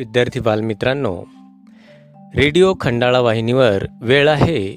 [0.00, 1.24] विद्यार्थी बालमित्रांनो
[2.36, 4.76] रेडिओ खंडाळा वाहिनीवर वेळ आहे.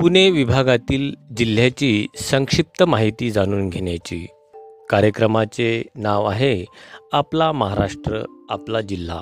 [0.00, 4.26] पुणे विभागातील जिल्ह्याची संक्षिप्त माहिती जाणून घेण्याची.
[4.90, 6.64] कार्यक्रमाचे नाव आहे
[7.12, 9.20] आपला महाराष्ट्र आपला जिल्हा.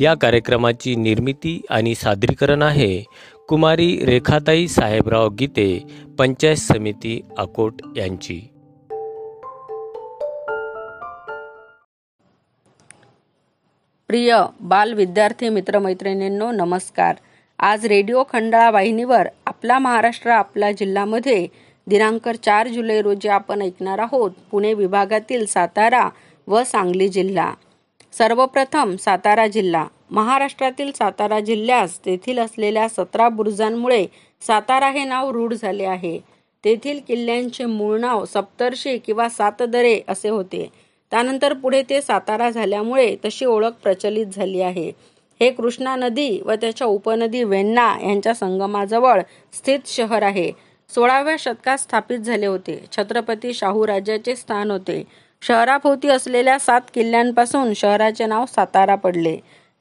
[0.00, 3.02] या कार्यक्रमाची निर्मिती आणि सादरीकरण आहे
[3.48, 5.84] कुमारी रेखाताई साहेबराव गीते
[6.18, 8.40] पंचायत समिती अकोट यांची.
[14.08, 17.16] प्रिय बाल विद्यार्थी मित्रमैत्रिणींनो नमस्कार.
[17.58, 21.46] आज रेडिओ खंडाळा वाहिनीवर आपला महाराष्ट्र आपला जिल्ह्यामध्ये
[21.86, 26.08] दिनांक चार जुलै रोजी आपण ऐकणार आहोत पुणे विभागातील सातारा
[26.46, 27.52] व सांगली जिल्हा.
[28.18, 29.84] सर्वप्रथम सातारा जिल्हा.
[30.10, 34.06] महाराष्ट्रातील सातारा जिल्ह्यास तेथील असलेल्या सतरा बुरुजांमुळे
[34.46, 36.18] सातारा हे नाव रूढ झाले आहे.
[36.64, 40.85] तेथील किल्ल्यांचे मूळ नाव सप्तर्षी किंवा सातदरे असे होते.
[41.10, 44.92] त्यानंतर पुढे ते सातारा झाल्यामुळे तशी ओळख प्रचलित झाली आहे.
[45.40, 49.20] हे कृष्णा नदी व त्याच्या उपनदी वेण्णा यांच्या संगमाजवळ
[49.52, 50.52] स्थित शहर आहे.
[50.94, 52.84] सोळाव्या शतकात स्थापित झाले होते.
[52.92, 55.04] छत्रपती शाहू राजाचे स्थान होते.
[55.42, 59.36] शहराभोवती असलेल्या सात किल्ल्यांपासून शहराचे नाव सातारा पडले.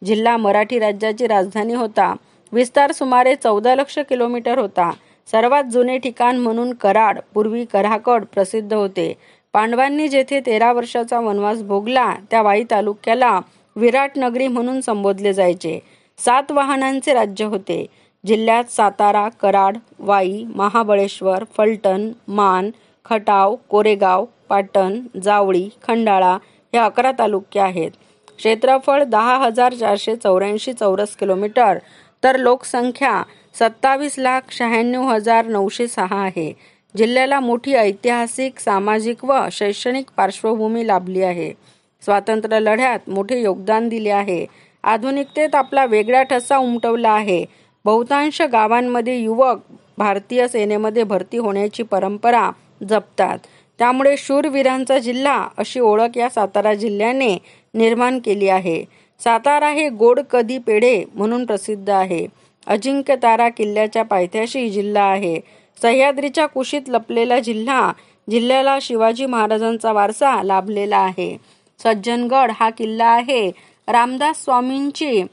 [0.06, 2.16] जिल्हा मराठी राज्याची राजधानी होता.
[2.52, 4.92] विस्तार सुमारे चौदा लक्ष किलोमीटर होता.
[5.32, 9.14] सर्वात जुने ठिकाण म्हणून कराड पूर्वी कराकड प्रसिद्ध होते.
[9.56, 13.40] पांडवांनी जेथे तेरा वर्षाचा वनवास भोगला त्या वाई तालुक्याला
[13.76, 15.80] विराट नगरी म्हणून संबोधले जायचे.
[16.18, 17.86] सात वाहनांचे राज्य होते.
[18.26, 22.70] जिल्ह्यात सातारा कराड वाई महाबळेश्वर फलटण मान
[23.06, 26.34] खटाव कोरेगाव पाटण जावळी खंडाळा
[26.74, 27.92] हे अकरा तालुके आहेत.
[28.38, 31.78] क्षेत्रफळ दहा हजार चारशे चौऱ्याऐंशी चौरस किलोमीटर
[32.24, 33.24] तर लोकसंख्या
[33.60, 36.75] सत्तावीस लाख शहाण्णव हजार नऊशे सहा आहे.
[36.98, 41.54] जिल्ह्याला मोठी ऐतिहासिक सामाजिक व शैक्षणिक पार्श्वभूमी लाभली आहे.
[42.02, 44.46] स्वातंत्र्य लढ्यात मोठे योगदान दिले आहे.
[44.84, 47.46] आधुनिकतेत आपला वेगळा ठसा उमटवला आहे.
[47.86, 49.58] बहुतांश गावांमध्ये युवक
[49.98, 52.52] भारतीय सेनेमध्ये भरती होण्याची परंपरा
[52.90, 53.38] जपतात.
[53.80, 57.38] त्यामुळे शूरवीरांचा जिल्हा अशी ओळख या सातारा जिल्ह्याने
[57.74, 58.86] निर्माण केली आहे.
[59.20, 62.28] सातारा हे गोड कधी पेढे म्हणून प्रसिद्ध आहे.
[62.68, 65.65] अजिंक्य तारा किल्ल्याच्या पायथ्याशी जिल्हा आहे.
[65.82, 67.92] सह्याद्रीच्या कुशीत लपलेला जिल्हा
[68.30, 71.38] जिल्ह्याला शिवाजी महाराजांचा वारसा लाभलेला आहे.
[71.84, 73.52] सज्जनगड हा किल्ला आहे.
[73.88, 75.24] रामदास स्वामींची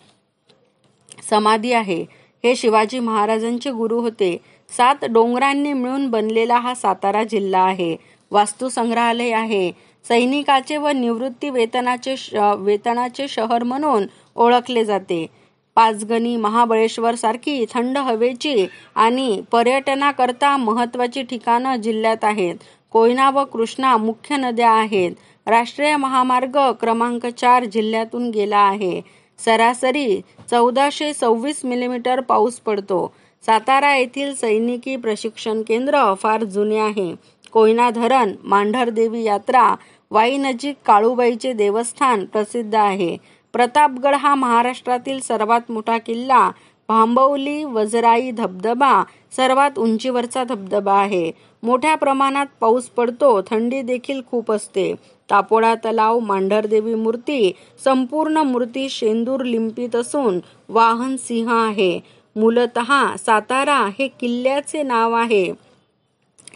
[1.30, 2.04] समाधी आहे.
[2.44, 4.36] हे शिवाजी महाराजांचे गुरु होते.
[4.76, 7.96] सात डोंगरांनी मिळून बनलेला हा सातारा जिल्हा आहे.
[8.30, 9.72] वास्तू संग्रहालय आहे.
[10.08, 12.14] सैनिकाचे व निवृत्ती वेतनाचे
[12.58, 15.26] वेतनाचे शहर म्हणून ओळखले जाते.
[15.74, 22.54] पाचगणी महाबळेश्वर सारखी थंड हवेची आणि पर्यटनाकरता महत्वाची ठिकाणं जिल्ह्यात आहेत.
[22.92, 25.12] कोयना व कृष्णा मुख्य नद्या आहेत.
[25.46, 29.00] राष्ट्रीय महामार्ग क्रमांक चार जिल्ह्यातून गेला आहे.
[29.44, 33.12] सरासरी चौदाशे सव्वीस मिलीमीटर पाऊस पडतो.
[33.46, 37.14] सातारा येथील सैनिकी प्रशिक्षण केंद्र फार जुने आहे.
[37.52, 39.74] कोयना धरण मांढरदेवी यात्रा
[40.10, 43.16] वाई नजीक काळूबाईचे देवस्थान प्रसिद्ध आहे.
[43.52, 46.50] प्रतापगड हा महाराष्ट्रातील सर्वात मोठा किल्ला
[46.88, 49.02] भांबवली वजराई धबधबा
[49.36, 51.30] सर्वात उंचीवरचा धबधबा आहे.
[51.62, 54.92] मोठ्या प्रमाणात पाऊस पडतो थंडी देखील खूप असते.
[55.30, 57.52] तापोडा तलाव मांढरदेवी मूर्ती
[57.84, 61.98] संपूर्ण मूर्ती शेंदूर लिंपित असून वाहन सिंह आहे.
[62.36, 62.78] मूलत
[63.18, 65.52] सातारा हे किल्ल्याचे नाव आहे.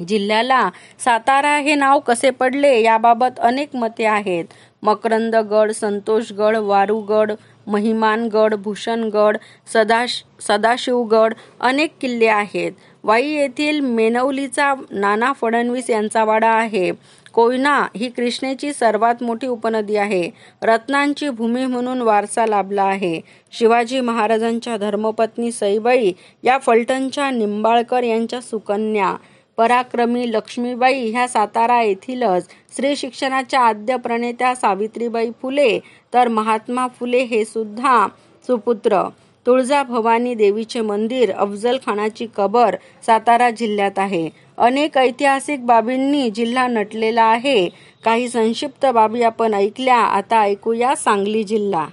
[0.08, 0.68] जिल्ह्याला
[1.04, 4.44] सातारा हे नाव कसे पडले याबाबत अनेक मते आहेत.
[4.82, 7.32] मकरंदगड संतोषगड वारूगड
[7.66, 9.36] महिमानगड भूषणगड
[9.72, 12.72] सदाश सदाशिवगड अनेक किल्ले आहेत.
[13.04, 16.92] वाई येथील मेनवलीचा नाना फडणवीस यांचा वाडा आहे.
[17.32, 20.30] कोयना ही कृष्णेची सर्वात मोठी उपनदी आहे.
[20.62, 23.20] रत्नांची भूमी म्हणून वारसा लाभला आहे.
[23.52, 29.14] शिवाजी महाराजांच्या धर्मपत्नी सईबाई या फलटणच्या निंबाळकर यांच्या सुकन्या.
[29.56, 32.48] पराक्रमी लक्ष्मीबाई ह्या सातारा येथीलच.
[32.72, 35.78] स्त्री शिक्षणाच्या आद्य प्रणेत्या सावित्रीबाई फुले.
[36.14, 38.08] तर महात्मा फुले हे सुद्धा
[38.46, 39.02] सुपुत्र.
[39.46, 42.76] तुळजा भवानी देवीचे मंदिर अफजल खानाची कबर
[43.06, 44.30] सातारा जिल्ह्यात आहे.
[44.58, 47.68] अनेक ऐतिहासिक बाबींनी जिल्हा नटलेला आहे.
[48.04, 51.86] काही संक्षिप्त बाबी आपण ऐकल्या आता ऐकूया सांगली जिल्हा.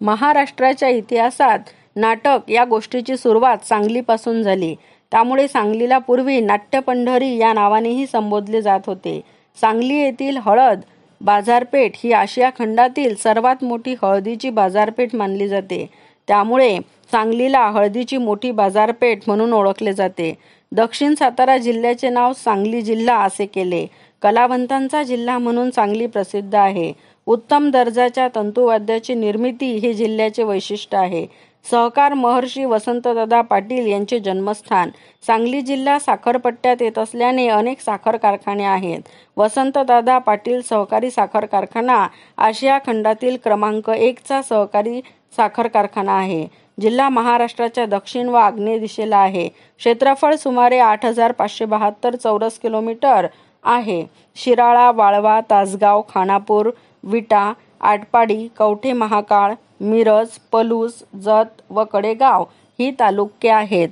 [0.00, 1.58] महाराष्ट्राच्या इतिहासात
[1.96, 4.74] नाटक या गोष्टीची सुरुवात सांगलीपासून झाली.
[5.12, 9.20] त्यामुळे सांगलीला पूर्वी नाट्यपंढरी या नावानेही संबोधले जात होते.
[9.60, 10.80] सांगली येथील हळद
[11.20, 15.86] बाजारपेठ ही आशिया खंडातील सर्वात मोठी हळदीची बाजारपेठ मानली जाते.
[16.28, 16.78] त्यामुळे
[17.12, 20.34] सांगलीला हळदीची मोठी बाजारपेठ म्हणून ओळखले जाते.
[20.72, 23.86] दक्षिण सातारा जिल्ह्याचे नाव सांगली जिल्हा असे केले.
[24.22, 26.92] कलावंतांचा जिल्हा म्हणून सांगली प्रसिद्ध आहे.
[27.26, 31.26] उत्तम दर्जाच्या तंतुवाद्याची निर्मिती हे जिल्ह्याचे वैशिष्ट्य आहे.
[31.70, 34.90] सहकार महर्षी वसंतदादा पाटील यांचे जन्मस्थान.
[35.26, 39.00] सांगली जिल्हा साखरपट्ट्यात येत असल्याने अनेक साखर कारखाने आहेत.
[39.36, 42.06] वसंतदादा पाटील सहकारी साखर कारखाना
[42.38, 45.00] आशिया खंडातील क्रमांक एकचा सहकारी
[45.36, 46.46] साखर कारखाना आहे.
[46.80, 49.48] जिल्हा महाराष्ट्राच्या दक्षिण व आग्नेय दिशेला आहे.
[49.78, 53.26] क्षेत्रफळ सुमारे आठ हजार पाचशे बहात्तर चौरस किलोमीटर
[53.64, 54.04] आहे.
[54.36, 56.70] शिराळा वाळवा तासगाव खानापूर
[57.04, 62.44] विटा आटपाडी कवठे महाकाळ मिरज पलूस जत व कडेगाव
[62.80, 63.88] ही तालुके आहेत.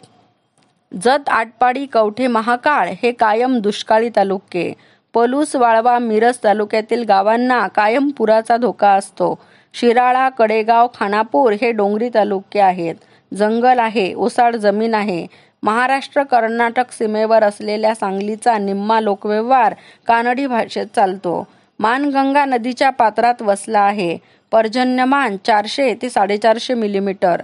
[1.02, 4.72] जत आटपाडी कवठे महाकाळ हे कायम दुष्काळी तालुके.
[5.14, 9.38] पलूस वाळवा मिरज तालुक्यातील गावांना कायम पुराचा धोका असतो.
[9.74, 12.94] शिराळा कडेगाव खानापूर हे डोंगरी तालुके आहेत.
[13.34, 15.26] जंगल आहे ओसाड जमीन आहे.
[15.62, 19.74] महाराष्ट्र कर्नाटक सीमेवर असलेल्या सांगलीचा निम्मा लोकव्यवहार
[20.06, 21.46] कानडी भाषेत चालतो.
[21.78, 24.18] मानगंगा नदीच्या पात्रात वसला आहे.
[24.52, 27.42] पर्जन्यमान चारशे ते साडेचारशे मिलीमीटर.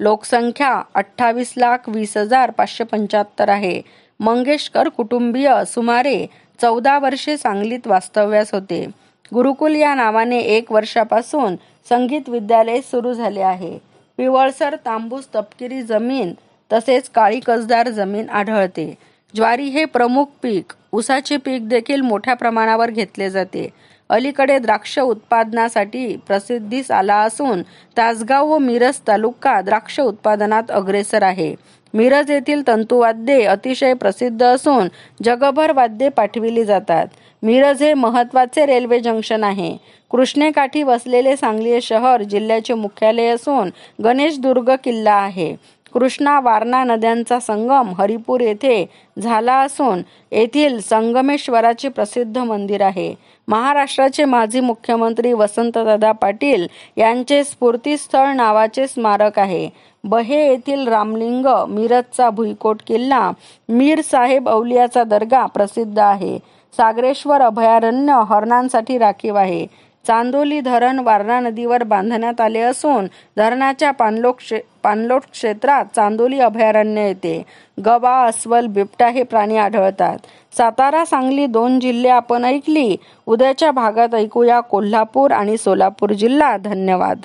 [0.00, 3.82] लोकसंख्या अठ्ठावीस लाख वीस हजार पाचशे पंच्याहत्तर आहे.
[4.20, 6.26] मंगेशकर कुटुंबीय सुमारे
[6.62, 8.86] चौदा वर्षे सांगलीत वास्तव्यास होते.
[9.34, 11.56] गुरुकुल या नावाने एक वर्षापासून
[11.88, 13.78] संगीत विद्यालय सुरू झाले आहे.
[14.16, 16.32] पिवळसर तांबूस तपकिरी जमीन
[16.72, 18.94] तसेच काळी कसदार जमीन आढळते.
[19.34, 20.72] ज्वारी हे प्रमुख पीक.
[20.92, 23.68] उसाचे पीक देखील मोठ्या प्रमाणावर घेतले जाते.
[24.10, 27.62] अलीकडे द्राक्ष उत्पादनासाठी प्रसिद्धीस आला असून
[27.96, 31.54] तासगाव व मिरज तालुका द्राक्ष उत्पादनात अग्रेसर आहे.
[31.94, 34.88] मिरज येथील तंतुवाद्ये अतिशय प्रसिद्ध असून
[35.24, 37.06] जगभर वाद्ये पाठविली जातात.
[37.42, 39.76] मिरज हे महत्त्वाचे रेल्वे जंक्शन आहे.
[40.10, 43.70] कृष्णेकाठी वसलेले सांगली शहर जिल्ह्याचे मुख्यालय असून
[44.04, 45.54] गणेशदुर्ग किल्ला आहे.
[45.94, 48.84] कृष्णा वारणा नद्यांचा संगम हरिपूर येथे
[49.18, 50.02] झाला असून
[50.32, 53.14] येथील संगमेश्वराचे प्रसिद्ध मंदिर आहे.
[53.50, 56.66] महाराष्ट्राचे माजी मुख्यमंत्री वसंतदादा पाटील
[56.96, 59.68] यांचे स्फूर्तीस्थळ नावाचे स्मारक आहे.
[60.04, 63.30] बहे येथील रामलिंग मिरजचा भुईकोट किल्ला
[63.68, 66.38] मीर साहेब औलियाचा दर्गा प्रसिद्ध आहे.
[66.76, 69.66] सागरेश्वर अभयारण्य हरणांसाठी राखीव आहे.
[70.06, 73.06] चांदोली धरण वारणा नदीवर बांधण्यात आले असून
[73.36, 77.42] धरणाच्या पाणलोट पाणलोट क्षेत्रात चांदोली अभयारण्य येते.
[77.86, 80.18] गवा अस्वल बिबटा हे प्राणी आढळतात.
[80.56, 82.96] सातारा सांगली दोन जिल्हे आपण ऐकली.
[83.26, 86.56] उद्याच्या भागात ऐकूया कोल्हापूर आणि सोलापूर जिल्हा.
[86.56, 87.18] धन्यवाद.